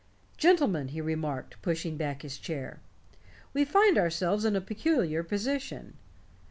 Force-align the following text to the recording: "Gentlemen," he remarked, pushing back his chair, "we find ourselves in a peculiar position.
"Gentlemen," 0.35 0.87
he 0.87 0.99
remarked, 0.99 1.61
pushing 1.61 1.95
back 1.95 2.23
his 2.23 2.39
chair, 2.39 2.81
"we 3.53 3.63
find 3.63 3.99
ourselves 3.99 4.45
in 4.45 4.55
a 4.55 4.59
peculiar 4.59 5.21
position. 5.21 5.93